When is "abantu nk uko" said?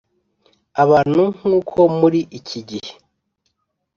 0.83-1.79